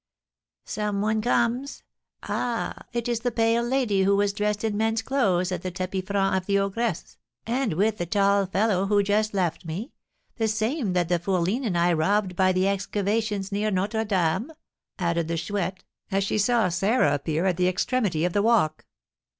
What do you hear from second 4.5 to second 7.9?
in men's clothes at the tapis franc of the ogress, and